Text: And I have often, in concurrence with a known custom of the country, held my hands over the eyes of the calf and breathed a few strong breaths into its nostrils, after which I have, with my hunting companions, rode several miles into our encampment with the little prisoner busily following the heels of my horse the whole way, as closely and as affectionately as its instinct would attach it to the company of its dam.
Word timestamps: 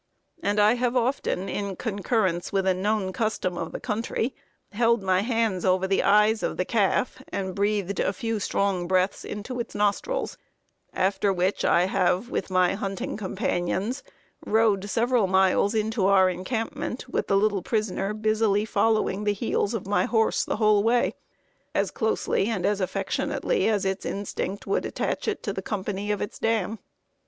And 0.41 0.59
I 0.59 0.73
have 0.81 0.97
often, 0.97 1.47
in 1.47 1.75
concurrence 1.75 2.51
with 2.51 2.65
a 2.65 2.73
known 2.73 3.13
custom 3.13 3.55
of 3.55 3.71
the 3.71 3.79
country, 3.79 4.33
held 4.71 5.03
my 5.03 5.21
hands 5.21 5.63
over 5.63 5.85
the 5.85 6.01
eyes 6.01 6.41
of 6.41 6.57
the 6.57 6.65
calf 6.65 7.21
and 7.31 7.53
breathed 7.53 7.99
a 7.99 8.11
few 8.11 8.39
strong 8.39 8.87
breaths 8.87 9.23
into 9.23 9.59
its 9.59 9.75
nostrils, 9.75 10.39
after 10.91 11.31
which 11.31 11.63
I 11.63 11.85
have, 11.85 12.31
with 12.31 12.49
my 12.49 12.73
hunting 12.73 13.15
companions, 13.15 14.01
rode 14.43 14.89
several 14.89 15.27
miles 15.27 15.75
into 15.75 16.07
our 16.07 16.31
encampment 16.31 17.07
with 17.07 17.27
the 17.27 17.37
little 17.37 17.61
prisoner 17.61 18.11
busily 18.15 18.65
following 18.65 19.23
the 19.23 19.33
heels 19.33 19.75
of 19.75 19.85
my 19.85 20.05
horse 20.05 20.43
the 20.43 20.55
whole 20.57 20.81
way, 20.81 21.13
as 21.75 21.91
closely 21.91 22.47
and 22.47 22.65
as 22.65 22.81
affectionately 22.81 23.69
as 23.69 23.85
its 23.85 24.03
instinct 24.07 24.65
would 24.65 24.83
attach 24.83 25.27
it 25.27 25.43
to 25.43 25.53
the 25.53 25.61
company 25.61 26.11
of 26.11 26.23
its 26.23 26.39
dam. 26.39 26.79